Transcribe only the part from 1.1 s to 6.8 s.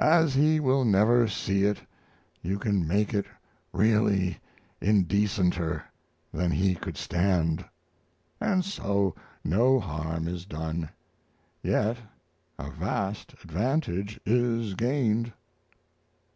see it you can make it really indecenter than he